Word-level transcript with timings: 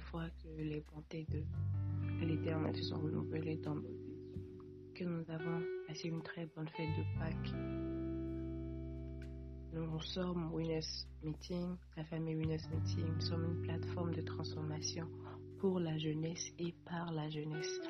fois 0.00 0.28
que 0.42 0.48
les 0.62 0.84
bontés 0.92 1.26
de 1.30 1.44
l'Éternel 2.24 2.74
se 2.76 2.84
sont 2.84 2.98
renouvelées 2.98 3.56
dans 3.56 3.74
nos 3.74 3.88
vies, 3.88 4.92
que 4.94 5.04
nous 5.04 5.24
avons 5.30 5.62
passé 5.86 6.08
une 6.08 6.22
très 6.22 6.46
bonne 6.46 6.68
fête 6.68 6.88
de 6.96 7.18
Pâques. 7.18 7.54
Nous 9.72 10.00
sommes 10.00 10.52
Winners 10.52 11.06
Meeting, 11.22 11.76
la 11.96 12.04
famille 12.04 12.34
Winners 12.34 12.68
Meeting. 12.72 13.06
Nous 13.06 13.20
sommes 13.20 13.44
une 13.44 13.62
plateforme 13.62 14.14
de 14.14 14.22
transformation 14.22 15.08
pour 15.58 15.78
la 15.78 15.96
jeunesse 15.98 16.52
et 16.58 16.74
par 16.84 17.12
la 17.12 17.28
jeunesse. 17.30 17.80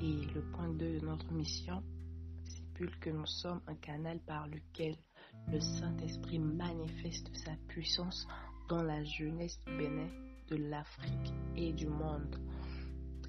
Et 0.00 0.26
le 0.34 0.42
point 0.52 0.68
2 0.68 0.98
de 0.98 1.06
notre 1.06 1.30
mission 1.32 1.82
stipule 2.44 2.98
que 2.98 3.10
nous 3.10 3.26
sommes 3.26 3.60
un 3.66 3.76
canal 3.76 4.18
par 4.26 4.48
lequel 4.48 4.96
le 5.52 5.60
Saint-Esprit 5.60 6.38
manifeste 6.38 7.30
sa 7.36 7.52
puissance 7.68 8.26
dans 8.68 8.82
la 8.82 9.02
jeunesse 9.04 9.58
du 9.66 9.76
Bénin, 9.76 10.08
de 10.50 10.56
l'Afrique 10.56 11.32
et 11.56 11.72
du 11.72 11.86
monde. 11.86 12.36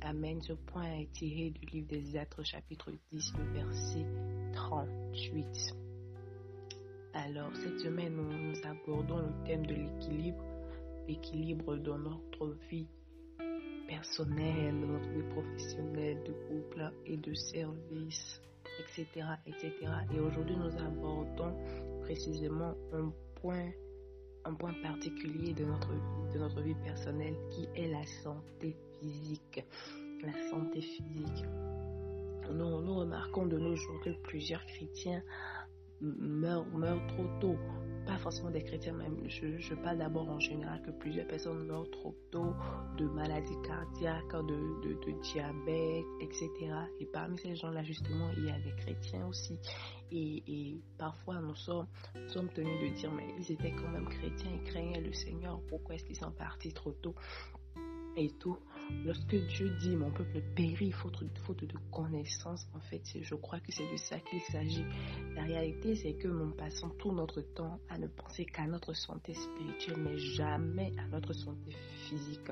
Amen. 0.01 0.41
Ce 0.41 0.53
point 0.53 0.91
est 0.93 1.11
tiré 1.11 1.51
du 1.51 1.65
livre 1.67 1.87
des 1.87 2.17
Êtres, 2.17 2.43
chapitre 2.43 2.91
10, 3.11 3.33
le 3.37 3.53
verset 3.53 4.05
38. 4.53 5.75
Alors, 7.13 7.51
cette 7.55 7.79
semaine, 7.79 8.15
nous, 8.15 8.55
abordons 8.63 9.17
le 9.17 9.45
thème 9.45 9.65
de 9.65 9.75
l'équilibre, 9.75 10.43
l'équilibre 11.07 11.75
dans 11.77 11.99
notre 11.99 12.57
vie 12.69 12.87
personnelle, 13.87 14.73
notre 14.79 15.09
vie 15.09 15.29
professionnelle, 15.29 16.23
de 16.23 16.31
couple 16.31 16.91
et 17.05 17.17
de 17.17 17.33
service, 17.33 18.41
etc., 18.79 19.25
etc. 19.45 19.73
Et 20.13 20.19
aujourd'hui, 20.19 20.55
nous 20.55 20.75
abordons 20.77 21.53
précisément 22.01 22.73
un 22.93 23.11
point 23.35 23.69
un 24.45 24.53
point 24.53 24.73
particulier 24.81 25.53
de 25.53 25.65
notre, 25.65 25.89
de 26.33 26.39
notre 26.39 26.61
vie 26.61 26.75
personnelle 26.75 27.35
qui 27.49 27.67
est 27.75 27.87
la 27.87 28.05
santé 28.23 28.75
physique. 28.99 29.63
La 30.23 30.33
santé 30.49 30.81
physique. 30.81 31.45
Nous, 32.51 32.81
nous 32.81 32.95
remarquons 32.95 33.45
de 33.45 33.57
nos 33.57 33.75
jours 33.75 33.99
que 34.03 34.09
plusieurs 34.23 34.65
chrétiens 34.65 35.23
meurent, 36.01 36.67
meurent 36.67 37.05
trop 37.07 37.27
tôt 37.39 37.57
pas 38.05 38.17
forcément 38.17 38.51
des 38.51 38.63
chrétiens, 38.63 38.93
même 38.93 39.17
je, 39.27 39.57
je 39.57 39.73
parle 39.75 39.97
d'abord 39.97 40.29
en 40.29 40.39
général 40.39 40.81
que 40.81 40.91
plusieurs 40.91 41.27
personnes 41.27 41.65
meurent 41.65 41.89
trop 41.91 42.15
tôt 42.31 42.53
de 42.97 43.05
maladies 43.05 43.59
cardiaques, 43.63 44.31
de, 44.31 44.81
de, 44.83 45.21
diabète, 45.21 46.05
etc. 46.19 46.49
Et 46.99 47.05
parmi 47.05 47.37
ces 47.37 47.55
gens-là, 47.55 47.83
justement, 47.83 48.29
il 48.37 48.45
y 48.45 48.49
a 48.49 48.59
des 48.59 48.75
chrétiens 48.75 49.27
aussi. 49.27 49.57
Et, 50.11 50.43
et 50.47 50.81
parfois, 50.97 51.39
nous 51.41 51.55
sommes, 51.55 51.87
nous 52.15 52.29
sommes 52.29 52.49
tenus 52.49 52.81
de 52.81 52.95
dire, 52.95 53.11
mais 53.11 53.27
ils 53.37 53.51
étaient 53.51 53.71
quand 53.71 53.89
même 53.89 54.07
chrétiens, 54.09 54.51
ils 54.53 54.63
craignaient 54.63 55.01
le 55.01 55.13
Seigneur, 55.13 55.59
pourquoi 55.67 55.95
est-ce 55.95 56.05
qu'ils 56.05 56.17
sont 56.17 56.31
partis 56.31 56.73
trop 56.73 56.91
tôt 56.91 57.15
et 58.17 58.29
tout? 58.39 58.57
Lorsque 59.05 59.35
Dieu 59.35 59.69
dit 59.79 59.95
mon 59.95 60.11
peuple 60.11 60.41
périt 60.55 60.91
faute, 60.91 61.23
de 61.23 61.77
connaissance, 61.91 62.67
en 62.75 62.79
fait, 62.79 63.01
je 63.21 63.35
crois 63.35 63.59
que 63.59 63.71
c'est 63.71 63.91
de 63.91 63.97
ça 63.97 64.19
qu'il 64.19 64.41
s'agit. 64.41 64.85
La 65.35 65.43
réalité, 65.43 65.95
c'est 65.95 66.13
que 66.13 66.27
nous 66.27 66.51
passons 66.51 66.89
tout 66.99 67.11
notre 67.11 67.41
temps 67.41 67.79
à 67.89 67.97
ne 67.97 68.07
penser 68.07 68.45
qu'à 68.45 68.67
notre 68.67 68.93
santé 68.93 69.33
spirituelle, 69.33 69.97
mais 69.97 70.17
jamais 70.17 70.93
à 70.97 71.07
notre 71.07 71.33
santé 71.33 71.71
physique. 72.07 72.51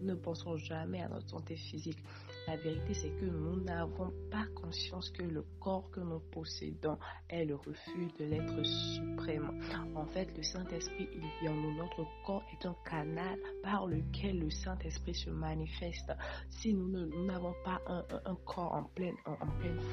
Nous 0.00 0.08
ne 0.08 0.14
pensons 0.14 0.56
jamais 0.56 1.02
à 1.02 1.08
notre 1.08 1.28
santé 1.28 1.56
physique. 1.56 1.98
La 2.46 2.56
vérité, 2.56 2.92
c'est 2.94 3.10
que 3.20 3.24
nous 3.24 3.60
n'avons 3.60 4.12
pas 4.30 4.46
conscience 4.54 5.10
que 5.10 5.22
le 5.22 5.44
corps 5.60 5.90
que 5.90 6.00
nous 6.00 6.20
possédons 6.30 6.98
est 7.30 7.44
le 7.44 7.54
refus 7.56 8.08
de 8.18 8.24
l'être 8.24 8.62
suprême. 8.64 9.60
En 9.94 10.04
fait, 10.06 10.28
le 10.36 10.42
Saint-Esprit, 10.42 11.08
il 11.14 11.20
vit 11.20 11.48
en 11.48 11.54
nous. 11.54 11.74
Notre 11.74 12.04
corps 12.26 12.44
est 12.52 12.66
un 12.66 12.76
canal 12.84 13.38
par 13.62 13.86
lequel 13.86 14.40
le 14.40 14.50
Saint-Esprit 14.50 15.14
se 15.14 15.30
manifeste. 15.30 16.12
Si 16.50 16.74
nous 16.74 16.88
n'avons 17.26 17.54
pas 17.64 17.80
un, 17.86 18.34
corps 18.44 18.74
en 18.74 18.84
pleine, 18.94 19.16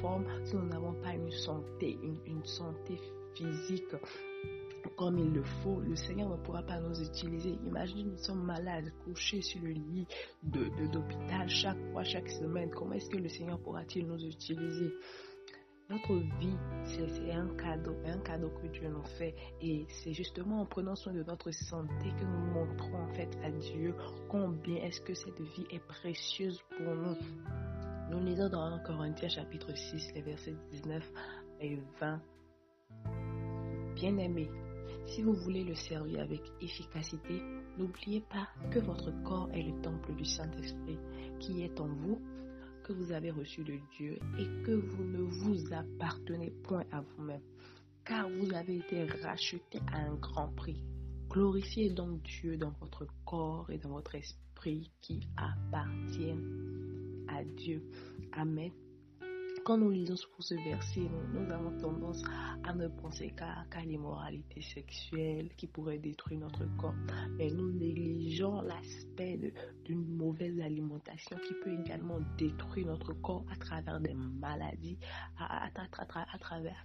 forme, 0.00 0.26
si 0.44 0.54
nous 0.54 0.66
n'avons 0.66 0.94
pas 1.02 1.14
une 1.14 1.30
santé, 1.30 1.98
une 2.26 2.44
santé 2.44 2.98
physique, 3.34 3.94
comme 4.90 5.18
il 5.18 5.32
le 5.32 5.42
faut, 5.42 5.80
le 5.80 5.96
Seigneur 5.96 6.28
ne 6.28 6.36
pourra 6.36 6.62
pas 6.62 6.80
nous 6.80 7.00
utiliser. 7.00 7.58
Imaginez, 7.66 8.04
nous 8.04 8.18
sommes 8.18 8.44
malades, 8.44 8.92
couchés 9.04 9.42
sur 9.42 9.60
le 9.62 9.70
lit 9.70 10.06
de, 10.42 10.86
d'hôpital 10.86 11.48
chaque 11.48 11.78
fois, 11.92 12.04
chaque 12.04 12.28
semaine. 12.28 12.70
Comment 12.70 12.92
est-ce 12.94 13.10
que 13.10 13.18
le 13.18 13.28
Seigneur 13.28 13.58
pourra-t-il 13.60 14.06
nous 14.06 14.22
utiliser? 14.24 14.92
Notre 15.90 16.14
vie, 16.38 16.56
c'est 16.84 17.32
un 17.32 17.48
cadeau, 17.56 17.94
un 18.06 18.18
cadeau 18.20 18.50
que 18.62 18.66
Dieu 18.68 18.88
nous 18.88 19.04
fait. 19.18 19.34
Et 19.60 19.86
c'est 19.88 20.14
justement 20.14 20.62
en 20.62 20.66
prenant 20.66 20.94
soin 20.94 21.12
de 21.12 21.22
notre 21.22 21.50
santé 21.50 22.08
que 22.18 22.24
nous 22.24 22.52
montrons 22.52 22.96
en 22.96 23.12
fait 23.12 23.36
à 23.42 23.50
Dieu 23.50 23.94
combien 24.30 24.76
est-ce 24.76 25.00
que 25.00 25.14
cette 25.14 25.40
vie 25.40 25.66
est 25.70 25.84
précieuse 25.84 26.62
pour 26.70 26.94
nous. 26.94 27.16
Nous 28.10 28.20
lisons 28.20 28.48
dans 28.48 28.62
1 28.62 28.78
Corinthiens 28.80 29.28
chapitre 29.28 29.74
6, 29.74 30.12
les 30.14 30.22
versets 30.22 30.54
19 30.70 31.12
et 31.60 31.78
20. 32.00 32.20
Bien-aimés, 33.94 34.50
si 35.14 35.20
vous 35.20 35.34
voulez 35.34 35.62
le 35.62 35.74
servir 35.74 36.20
avec 36.20 36.40
efficacité, 36.62 37.42
n'oubliez 37.76 38.22
pas 38.22 38.48
que 38.70 38.78
votre 38.78 39.10
corps 39.24 39.50
est 39.52 39.62
le 39.62 39.78
temple 39.82 40.14
du 40.14 40.24
Saint-Esprit 40.24 40.98
qui 41.38 41.62
est 41.62 41.80
en 41.80 41.88
vous, 41.88 42.18
que 42.82 42.94
vous 42.94 43.12
avez 43.12 43.30
reçu 43.30 43.62
de 43.62 43.74
Dieu 43.96 44.18
et 44.38 44.46
que 44.64 44.72
vous 44.72 45.04
ne 45.04 45.20
vous 45.20 45.72
appartenez 45.74 46.50
point 46.62 46.84
à 46.90 47.02
vous-même, 47.02 47.42
car 48.06 48.28
vous 48.30 48.54
avez 48.54 48.78
été 48.78 49.04
racheté 49.04 49.80
à 49.92 49.98
un 49.98 50.14
grand 50.14 50.48
prix. 50.48 50.82
Glorifiez 51.28 51.90
donc 51.90 52.22
Dieu 52.22 52.56
dans 52.56 52.72
votre 52.80 53.06
corps 53.26 53.70
et 53.70 53.78
dans 53.78 53.90
votre 53.90 54.14
esprit 54.14 54.90
qui 55.02 55.20
appartiennent 55.36 57.26
à 57.28 57.44
Dieu. 57.44 57.82
Amen. 58.32 58.72
Quand 59.64 59.78
nous 59.78 59.90
lisons 59.90 60.16
pour 60.34 60.42
ce 60.42 60.54
verset, 60.54 61.08
nous, 61.32 61.50
avons 61.52 61.76
tendance 61.78 62.22
à 62.64 62.74
ne 62.74 62.88
penser 62.88 63.32
qu'à 63.36 63.80
l'immoralité 63.84 64.60
sexuelle 64.60 65.50
qui 65.56 65.68
pourrait 65.68 65.98
détruire 65.98 66.40
notre 66.40 66.64
corps. 66.76 66.94
Mais 67.38 67.48
nous 67.50 67.70
négligeons 67.70 68.62
l'aspect 68.62 69.52
d'une 69.84 70.04
mauvaise 70.16 70.58
alimentation 70.60 71.36
qui 71.46 71.54
peut 71.62 71.78
également 71.80 72.18
détruire 72.36 72.88
notre 72.88 73.12
corps 73.12 73.44
à 73.52 73.56
travers 73.56 74.00
des 74.00 74.14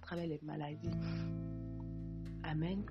travers 0.00 0.26
les 0.26 0.40
maladies. 0.42 0.90
Amen. 2.44 2.84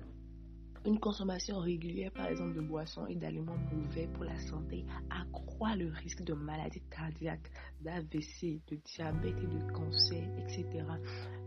Une 0.86 0.98
consommation 1.00 1.58
régulière, 1.58 2.12
par 2.12 2.26
exemple, 2.26 2.54
de 2.54 2.60
boissons 2.60 3.06
et 3.06 3.14
d'aliments 3.14 3.58
mauvais 3.72 4.08
pour 4.14 4.24
la 4.24 4.38
santé 4.38 4.84
accroît 5.10 5.76
le 5.76 5.88
risque 5.88 6.22
de 6.22 6.32
maladies 6.34 6.82
cardiaques, 6.90 7.50
d'AVC, 7.80 8.60
de 8.68 8.76
diabète 8.84 9.36
et 9.42 9.46
de 9.46 9.72
cancer, 9.72 10.22
etc. 10.38 10.84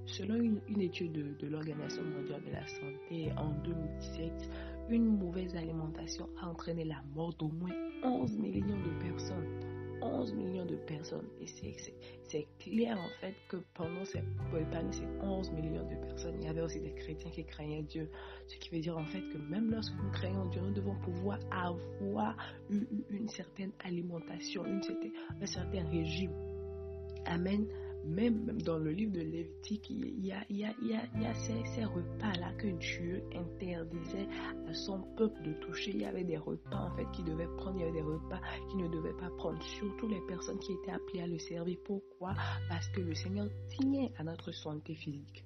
Selon 0.06 0.36
une, 0.36 0.81
étude 0.81 1.14
de, 1.14 1.34
de 1.40 1.47
l'Organisation 1.47 2.03
mondiale 2.03 2.44
de 2.44 2.52
la 2.52 2.68
santé 2.68 3.31
en 3.38 3.52
2017, 3.64 4.50
une 4.90 5.18
mauvaise 5.18 5.56
alimentation 5.56 6.28
a 6.41 6.50
entraîné 6.50 6.84
la 6.84 7.02
mort 7.16 7.34
d'au 7.36 7.50
moins 7.50 7.75
11 8.03 8.38
millions 8.38 8.78
de 8.78 9.09
personnes. 9.09 9.71
11 10.01 10.34
millions 10.34 10.66
de 10.66 10.75
personnes. 10.75 11.28
Et 11.39 11.47
c'est 11.47 12.47
clair 12.59 12.97
en 12.97 13.09
fait 13.19 13.35
que 13.50 13.57
pendant 13.73 14.06
ces, 14.06 14.23
ces 14.91 15.07
11 15.22 15.51
millions 15.51 15.88
de 15.88 15.95
personnes, 16.07 16.35
il 16.39 16.45
y 16.45 16.50
avait 16.50 16.62
aussi 16.62 16.79
des 16.79 16.94
chrétiens 16.94 17.31
qui 17.31 17.44
craignaient 17.45 17.84
Dieu. 17.84 18.09
Ce 18.47 18.57
qui 18.57 18.69
veut 18.69 18.79
dire 18.81 18.97
en 18.97 19.06
fait 19.06 19.22
que 19.22 19.38
même 19.38 19.72
lorsque 19.72 19.94
nous 20.03 20.11
craignons 20.11 20.45
Dieu, 20.45 20.61
nous 20.61 20.73
devons 20.73 20.95
pouvoir 20.95 21.40
avoir 21.51 22.35
une, 22.69 22.85
une 23.09 23.29
certaine 23.29 23.72
alimentation, 23.84 24.66
une 24.66 24.81
un 25.41 25.45
certain 25.45 25.88
régime. 25.90 26.34
Amen 27.25 27.67
même 28.06 28.45
dans 28.63 28.78
le 28.78 28.91
livre 28.91 29.13
de 29.13 29.22
Lévitique, 29.22 29.89
il 29.89 30.25
y 30.25 30.31
a, 30.34 30.43
ces, 31.34 31.85
repas-là 31.85 32.53
que 32.58 32.67
Dieu 32.67 33.23
interdisait 33.35 34.28
à 34.67 34.73
son 34.73 35.02
peuple 35.17 35.41
de 35.43 35.53
toucher. 35.66 35.91
Il 35.93 36.02
y 36.02 36.05
avait 36.05 36.23
des 36.23 36.37
repas 36.37 36.91
en 36.91 36.96
fait 36.96 37.05
qui 37.14 37.23
devaient 37.23 37.47
prendre, 37.58 37.78
il 37.78 37.81
y 37.81 37.84
avait 37.84 37.93
des 37.93 38.02
repas 38.02 38.41
qui 38.70 38.78
ne 38.78 38.87
devaient 38.87 39.17
pas 39.17 39.29
prendre, 39.37 39.61
surtout 39.64 40.08
les 40.08 40.22
personnes 40.28 40.59
qui 40.59 40.73
étaient 40.73 40.91
appelées 40.91 41.22
à 41.22 41.28
le 41.28 41.40
servir. 41.40 41.78
Pourquoi? 41.85 42.34
Parce 42.70 42.87
que 42.90 43.02
le 43.02 43.14
Seigneur 43.14 43.47
tient 43.70 44.09
à 44.17 44.23
notre 44.23 44.52
santé 44.52 44.96
physique. 44.96 45.46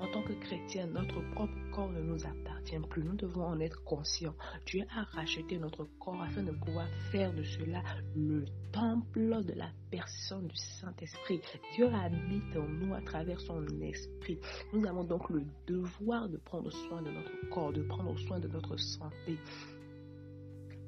En 0.00 0.06
tant 0.12 0.22
que 0.22 0.32
chrétien, 0.32 0.86
notre 0.86 1.20
propre 1.32 1.52
corps 1.72 1.90
ne 1.90 2.02
nous 2.02 2.24
appartient 2.24 2.78
plus. 2.88 3.02
Nous 3.02 3.16
devons 3.16 3.44
en 3.44 3.60
être 3.60 3.82
conscients. 3.84 4.34
Dieu 4.66 4.84
a 4.96 5.02
racheté 5.02 5.58
notre 5.58 5.88
corps 5.98 6.22
afin 6.22 6.42
de 6.42 6.52
pouvoir 6.52 6.86
faire 7.10 7.32
de 7.34 7.42
cela 7.42 7.82
le 8.14 8.44
temple 8.72 9.42
de 9.44 9.54
la 9.54 9.70
personne 9.90 10.46
du 10.46 10.56
Saint-Esprit. 10.56 11.40
Dieu 11.74 11.88
habite 11.92 12.56
en 12.56 12.68
nous 12.68 12.94
à 12.94 13.00
travers 13.00 13.40
son 13.40 13.64
esprit. 13.80 14.38
Nous 14.72 14.86
avons 14.86 15.04
donc 15.04 15.30
le 15.30 15.42
devoir 15.66 16.28
de 16.28 16.36
prendre 16.36 16.70
soin 16.70 17.02
de 17.02 17.10
notre 17.10 17.50
corps, 17.50 17.72
de 17.72 17.82
prendre 17.82 18.16
soin 18.20 18.38
de 18.38 18.48
notre 18.48 18.76
santé. 18.76 19.38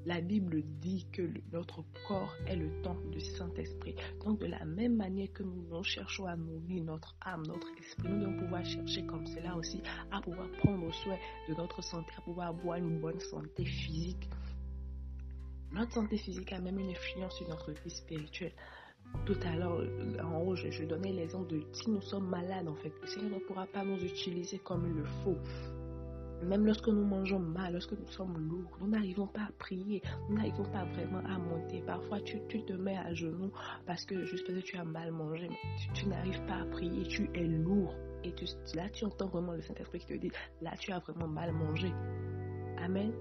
La 0.07 0.21
Bible 0.23 0.63
dit 0.81 1.07
que 1.13 1.23
notre 1.53 1.85
corps 2.09 2.35
est 2.47 2.57
le 2.57 2.71
temple 2.83 3.11
du 3.11 3.21
Saint-Esprit. 3.21 3.95
Donc 4.25 4.41
de 4.41 4.47
la 4.47 4.65
même 4.65 4.97
manière 4.97 5.31
que 5.33 5.43
nous, 5.43 5.83
cherchons 5.83 6.27
à 6.27 6.37
nourrir 6.37 6.85
notre 6.85 7.15
âme, 7.21 7.43
notre 7.47 7.69
esprit, 7.79 8.09
nous 8.09 8.21
devons 8.21 8.39
pouvoir 8.39 8.65
chercher 8.65 9.05
comme 9.05 9.27
cela 9.27 9.55
aussi 9.57 9.83
à 10.11 10.21
pouvoir 10.23 10.51
prendre 10.53 10.93
soin 10.95 11.17
de 11.49 11.55
notre 11.55 11.83
santé, 11.83 12.11
à 12.17 12.23
pouvoir 12.23 12.49
avoir 12.49 12.77
une 12.77 12.99
bonne 12.99 13.21
santé 13.21 13.65
physique. 13.65 14.29
Notre 15.73 15.93
santé 15.93 16.17
physique 16.17 16.53
a 16.53 16.61
même 16.61 16.79
une 16.79 16.91
influence 16.91 17.37
sur 17.37 17.49
notre 17.49 17.71
vie 17.73 17.91
spirituelle. 17.91 18.55
Tout 19.27 19.39
à 19.43 19.55
l'heure, 19.55 19.83
en 20.25 20.43
haut, 20.43 20.57
je, 20.57 20.71
je 20.71 20.85
donnais 20.85 21.13
l'exemple 21.13 21.49
de 21.49 21.63
si 21.73 21.91
nous 21.91 22.01
sommes 22.01 22.29
malades, 22.29 22.69
en 22.69 22.77
fait, 22.77 22.93
le 23.01 23.07
Seigneur 23.07 23.33
ne 23.33 23.39
pourra 23.45 23.67
pas 23.67 23.85
nous 23.85 24.03
utiliser 24.03 24.59
comme 24.59 24.87
il 24.87 24.95
le 24.95 25.05
faut. 25.23 25.37
Même 26.43 26.65
lorsque 26.67 26.89
nous 26.89 27.05
mangeons 27.05 27.39
mal, 27.39 27.73
lorsque 27.73 27.93
nous 27.93 28.09
sommes 28.09 28.37
lourds, 28.49 28.77
nous 28.81 28.89
n'arrivons 28.89 29.27
pas 29.27 29.43
à 29.43 29.53
prier, 29.59 30.03
nous 30.29 30.37
n'arrivons 30.37 30.65
pas 30.65 30.85
vraiment 30.85 31.19
à 31.19 31.39
monter. 31.39 31.83
Parfois, 31.87 32.21
tu, 32.21 32.41
te 32.41 32.73
mets 32.73 32.97
à 32.97 33.13
genoux 33.15 33.53
parce 33.87 34.05
que 34.05 34.25
juste 34.25 34.47
parce 34.47 34.59
que 34.59 34.65
tu 34.65 34.77
as 34.77 34.85
mal 34.85 35.13
mangé, 35.13 35.49
mais 35.49 35.57
tu, 35.95 36.07
n'arrives 36.07 36.45
pas 36.47 36.63
à 36.63 36.65
prier, 36.65 37.05
tu 37.05 37.29
es 37.35 37.47
lourd. 37.47 37.95
Et 38.25 38.35
là, 38.75 38.89
tu 38.91 39.05
entends 39.05 39.29
vraiment 39.29 39.53
le 39.53 39.63
Saint-Esprit 39.63 40.01
qui 40.01 40.07
te 40.07 40.15
dit, 40.15 40.31
là, 40.61 40.73
tu 40.79 40.93
as 40.93 40.99
vraiment 40.99 41.29
mal 41.29 41.53
mangé. 41.53 41.93
Amen. 42.79 43.13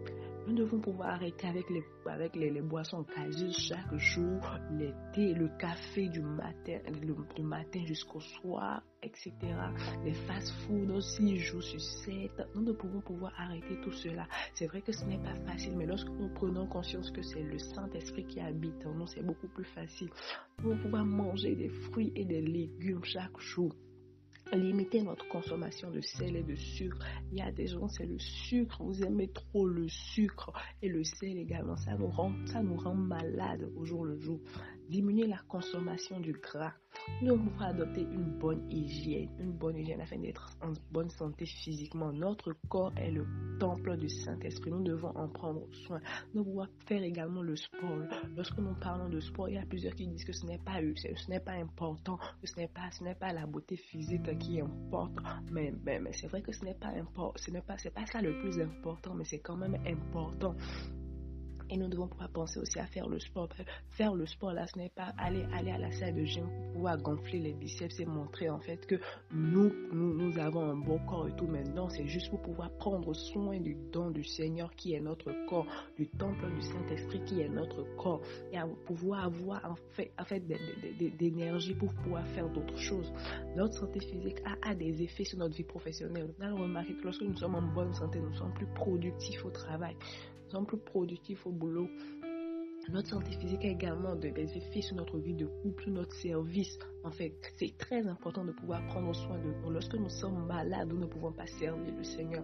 Nous 0.49 0.55
devons 0.55 0.79
pouvoir 0.79 1.09
arrêter 1.09 1.45
avec 1.45 1.69
les, 1.69 1.83
avec 2.07 2.35
les, 2.35 2.49
boissons 2.61 3.05
gazeuses 3.15 3.55
chaque 3.55 3.95
jour, 3.97 4.41
les 4.71 4.91
thés, 5.13 5.35
le 5.35 5.47
café 5.59 6.09
du 6.09 6.21
matin, 6.21 6.79
du 7.35 7.43
matin 7.43 7.85
jusqu'au 7.85 8.19
soir, 8.19 8.81
etc. 9.03 9.31
Les 10.03 10.13
fast-food 10.13 10.89
aussi, 10.89 11.37
jour 11.37 11.61
sur 11.61 11.79
7. 11.79 12.31
Nous 12.55 12.63
ne 12.63 12.71
pouvons 12.71 12.99
pouvoir 13.01 13.31
arrêter 13.37 13.79
tout 13.83 13.91
cela. 13.91 14.27
C'est 14.55 14.65
vrai 14.65 14.81
que 14.81 14.91
ce 14.91 15.05
n'est 15.05 15.19
pas 15.19 15.35
facile, 15.45 15.77
mais 15.77 15.85
lorsque 15.85 16.09
nous 16.09 16.33
prenons 16.33 16.65
conscience 16.65 17.11
que 17.11 17.21
c'est 17.21 17.43
le 17.43 17.59
Saint-Esprit 17.59 18.25
qui 18.25 18.39
habite 18.39 18.83
en 18.87 18.95
nous, 18.95 19.05
c'est 19.05 19.21
beaucoup 19.23 19.49
plus 19.49 19.65
facile. 19.65 20.09
Nous 20.57 20.63
pouvons 20.63 20.81
pouvoir 20.81 21.05
manger 21.05 21.55
des 21.55 21.69
fruits 21.69 22.11
et 22.15 22.25
des 22.25 22.41
légumes 22.41 23.03
chaque 23.03 23.39
jour 23.39 23.71
limiter 24.57 25.01
notre 25.01 25.27
consommation 25.27 25.91
de 25.91 26.01
sel 26.01 26.35
et 26.35 26.43
de 26.43 26.55
sucre. 26.55 26.97
Il 27.31 27.37
y 27.37 27.41
a 27.41 27.51
des 27.51 27.67
gens, 27.67 27.87
c'est 27.87 28.05
le 28.05 28.19
sucre, 28.19 28.83
vous 28.83 29.03
aimez 29.03 29.27
trop 29.29 29.67
le 29.67 29.87
sucre 29.87 30.51
et 30.81 30.89
le 30.89 31.03
sel 31.03 31.37
également. 31.37 31.77
Ça 31.77 31.95
nous 31.95 32.07
rend, 32.07 32.33
ça 32.45 32.61
nous 32.61 32.77
rend 32.77 32.95
malade 32.95 33.69
au 33.75 33.85
jour 33.85 34.05
le 34.05 34.17
jour. 34.19 34.39
Diminuer 34.89 35.27
la 35.27 35.37
consommation 35.47 36.19
du 36.19 36.33
gras. 36.33 36.73
Nous 37.21 37.37
devons 37.37 37.59
adopter 37.59 38.01
une 38.01 38.39
bonne 38.39 38.65
hygiène, 38.71 39.29
une 39.39 39.51
bonne 39.51 39.77
hygiène 39.77 40.01
afin 40.01 40.17
d'être 40.17 40.49
en 40.61 40.73
bonne 40.91 41.11
santé 41.11 41.45
physiquement. 41.45 42.11
Notre 42.11 42.53
corps 42.69 42.91
est 42.97 43.11
le 43.11 43.27
temple 43.59 43.97
du 43.97 44.09
Saint-Esprit. 44.09 44.71
Nous 44.71 44.83
devons 44.83 45.09
en 45.15 45.27
prendre 45.27 45.61
soin. 45.85 46.01
Nous 46.33 46.43
devons 46.43 46.65
faire 46.87 47.03
également 47.03 47.43
le 47.43 47.55
sport. 47.55 47.99
Lorsque 48.35 48.57
nous 48.57 48.73
parlons 48.81 49.09
de 49.09 49.19
sport, 49.19 49.47
il 49.49 49.55
y 49.55 49.57
a 49.59 49.65
plusieurs 49.65 49.93
qui 49.93 50.07
disent 50.07 50.25
que 50.25 50.33
ce 50.33 50.47
n'est 50.47 50.57
pas 50.57 50.79
ce 50.81 51.29
n'est 51.29 51.39
pas 51.39 51.51
important, 51.51 52.17
que 52.41 52.47
ce 52.47 52.57
n'est 52.59 53.15
pas, 53.15 53.31
la 53.31 53.45
beauté 53.45 53.75
physique 53.77 54.39
qui 54.39 54.59
importe. 54.59 55.13
Mais, 55.51 55.71
c'est 56.13 56.27
vrai 56.27 56.41
que 56.41 56.51
ce 56.51 56.65
n'est 56.65 56.73
pas 56.73 56.87
important, 56.87 57.33
ce 57.35 57.51
n'est 57.51 57.61
pas 57.61 57.77
ça 57.77 58.21
le 58.23 58.39
plus 58.39 58.59
important, 58.59 59.13
mais 59.13 59.25
c'est 59.25 59.39
quand 59.39 59.57
même 59.57 59.77
important. 59.85 60.55
Et 61.69 61.77
nous 61.77 61.87
devons 61.87 62.07
pouvoir 62.07 62.29
penser 62.29 62.59
aussi 62.59 62.79
à 62.79 62.85
faire 62.87 63.07
le 63.07 63.19
sport. 63.19 63.49
Faire 63.89 64.15
le 64.15 64.25
sport, 64.25 64.53
là, 64.53 64.65
ce 64.67 64.77
n'est 64.77 64.89
pas 64.89 65.13
aller, 65.17 65.45
aller 65.53 65.71
à 65.71 65.77
la 65.77 65.91
salle 65.91 66.15
de 66.15 66.23
gym 66.23 66.47
pour 66.47 66.73
pouvoir 66.73 66.97
gonfler 66.97 67.39
les 67.39 67.53
biceps 67.53 67.99
et 67.99 68.05
montrer 68.05 68.49
en 68.49 68.59
fait 68.59 68.85
que 68.87 68.95
nous, 69.31 69.71
nous, 69.91 70.13
nous 70.13 70.39
avons 70.39 70.61
un 70.61 70.75
bon 70.75 70.99
corps 71.05 71.27
et 71.27 71.35
tout. 71.35 71.47
Maintenant, 71.47 71.89
c'est 71.89 72.07
juste 72.07 72.29
pour 72.29 72.41
pouvoir 72.41 72.71
prendre 72.77 73.13
soin 73.13 73.59
du 73.59 73.75
don 73.91 74.09
du 74.09 74.23
Seigneur 74.23 74.71
qui 74.75 74.93
est 74.93 74.99
notre 74.99 75.31
corps, 75.47 75.67
du 75.97 76.07
temple 76.07 76.49
du 76.55 76.61
Saint-Esprit 76.61 77.23
qui 77.25 77.41
est 77.41 77.49
notre 77.49 77.83
corps. 77.97 78.21
Et 78.51 78.57
à 78.57 78.65
pouvoir 78.85 79.25
avoir 79.25 79.63
en 79.65 79.75
fait, 79.91 80.11
en 80.19 80.25
fait 80.25 80.43
d'énergie 81.17 81.75
pour 81.75 81.93
pouvoir 81.93 82.25
faire 82.29 82.49
d'autres 82.49 82.77
choses. 82.77 83.11
Notre 83.55 83.73
santé 83.73 83.99
physique 83.99 84.41
a, 84.45 84.69
a, 84.69 84.75
des 84.75 85.03
effets 85.03 85.23
sur 85.23 85.37
notre 85.37 85.55
vie 85.55 85.63
professionnelle. 85.63 86.33
Nous 86.37 86.45
allons 86.45 86.63
remarquer 86.63 86.93
que 86.93 87.03
lorsque 87.03 87.21
nous 87.21 87.37
sommes 87.37 87.55
en 87.55 87.61
bonne 87.61 87.93
santé, 87.93 88.19
nous 88.19 88.33
sommes 88.33 88.53
plus 88.53 88.67
productifs 88.73 89.45
au 89.45 89.51
travail 89.51 89.95
sommes 90.49 90.65
plus 90.65 90.77
productifs 90.77 91.45
au 91.45 91.51
boulot. 91.51 91.89
Notre 92.91 93.09
santé 93.09 93.31
physique 93.33 93.63
a 93.65 93.67
également 93.67 94.15
des 94.15 94.29
effets 94.29 94.81
sur 94.81 94.95
notre 94.95 95.19
vie 95.19 95.35
de 95.35 95.45
couple, 95.45 95.91
notre 95.91 96.13
service. 96.13 96.79
En 97.03 97.11
fait, 97.11 97.33
c'est 97.57 97.77
très 97.77 98.07
important 98.07 98.43
de 98.43 98.51
pouvoir 98.51 98.83
prendre 98.87 99.13
soin 99.13 99.37
de 99.37 99.51
nous. 99.61 99.69
Lorsque 99.69 99.93
nous 99.93 100.09
sommes 100.09 100.47
malades, 100.47 100.89
nous 100.89 100.99
ne 100.99 101.05
pouvons 101.05 101.31
pas 101.31 101.45
servir 101.45 101.93
le 101.95 102.03
Seigneur. 102.03 102.43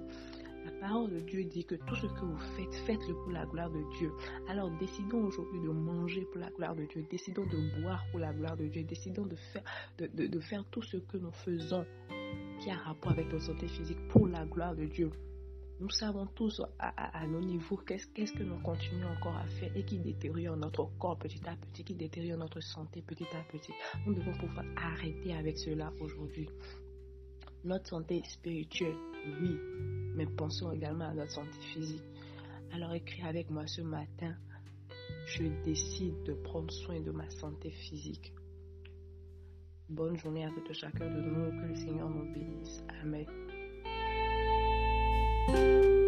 La 0.66 0.72
parole 0.88 1.12
de 1.12 1.19
Dieu 1.19 1.44
dit 1.46 1.63
que 1.63 1.75
tout 1.75 1.96
ce 1.96 2.07
que 2.07 2.25
vous 2.25 2.38
faites, 2.57 2.74
faites-le 2.86 3.13
pour 3.16 3.31
la 3.31 3.46
gloire 3.46 3.69
de 3.69 3.81
Dieu. 3.98 4.12
Alors 4.48 4.69
décidons 4.80 5.25
aujourd'hui 5.25 5.62
de 5.62 5.69
manger 5.69 6.25
pour 6.31 6.42
la 6.42 6.50
gloire 6.50 6.75
de 6.75 6.86
Dieu. 6.86 7.06
Décidons 7.10 7.46
de 7.46 7.81
boire 7.81 8.04
pour 8.12 8.19
la 8.19 8.34
gloire 8.34 8.57
de 8.57 8.68
Dieu. 8.68 8.84
Décidons 8.84 9.25
de 9.25 9.36
faire, 9.36 9.63
de, 10.00 10.07
de 10.07 10.40
faire 10.40 10.63
tout 10.72 10.81
ce 10.81 10.98
que 10.98 11.18
nous 11.18 11.31
faisons 11.31 11.86
qui 12.60 12.69
a 12.69 12.75
rapport 12.78 13.12
avec 13.12 13.31
notre 13.31 13.46
santé 13.46 13.68
physique 13.68 14.07
pour 14.10 14.28
la 14.28 14.46
gloire 14.46 14.75
de 14.75 14.86
Dieu. 14.86 15.12
Nous 15.80 15.89
savons 15.89 16.25
tous 16.27 16.62
à, 16.80 17.27
nos 17.27 17.42
niveaux 17.42 17.75
qu'est-ce 17.75 18.31
que 18.31 18.44
nous 18.44 18.60
continuons 18.60 19.10
encore 19.10 19.36
à 19.36 19.45
faire 19.45 19.75
et 19.75 19.83
qui 19.83 20.00
détériore 20.00 20.56
notre 20.56 20.89
corps 20.98 21.18
petit 21.18 21.42
à 21.45 21.56
petit, 21.57 21.83
qui 21.83 21.94
détériore 21.95 22.38
notre 22.38 22.62
santé 22.62 23.01
petit 23.01 23.27
à 23.33 23.44
petit. 23.51 23.74
Nous 24.06 24.13
devons 24.13 24.31
pouvoir 24.38 24.66
arrêter 24.77 25.33
avec 25.33 25.57
cela 25.57 25.92
aujourd'hui. 26.00 26.48
Notre 27.66 27.88
santé 27.88 28.22
spirituelle, 28.24 28.95
oui, 29.42 29.57
mais 30.16 30.25
pensons 30.25 30.72
également 30.72 31.10
à 31.10 31.13
notre 31.13 31.31
santé 31.31 31.60
physique. 31.74 32.04
Alors 32.71 32.94
écris 32.94 33.24
avec 33.24 33.50
moi 33.50 33.68
ce 33.68 33.81
matin, 33.81 34.33
je 35.28 35.44
décide 35.66 36.24
de 36.24 36.33
prendre 36.36 36.71
soin 36.71 37.01
de 37.01 37.12
ma 37.12 37.30
santé 37.30 37.71
physique. 37.71 38.33
Bonne 39.89 40.18
journée 40.18 40.45
à 40.45 40.50
tout 40.50 40.74
chacun 40.74 41.10
de 41.10 41.21
nous, 41.21 41.51
que 41.51 41.68
le 41.68 41.75
Seigneur 41.75 42.10
nous 42.10 42.31
bénisse. 42.33 42.81
Amen. 43.01 43.44
Música 45.47 46.05